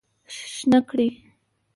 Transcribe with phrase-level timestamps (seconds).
[0.55, 1.07] شنه کړی